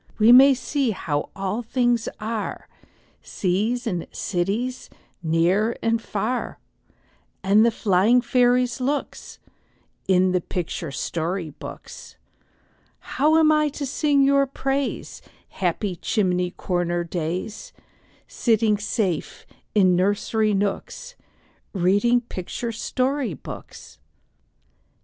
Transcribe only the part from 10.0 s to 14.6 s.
In the picture story books. How am I to sing your